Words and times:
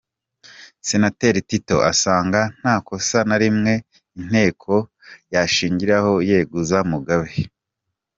Senateri 0.87 1.39
Tito 1.49 1.77
asanga 1.91 2.41
nta 2.59 2.75
kosa 2.87 3.17
na 3.29 3.37
rimwe 3.43 3.73
Inteko 4.19 4.73
yashingiraho 5.33 6.13
yeguza 6.29 6.77
Mugabe. 6.91 7.31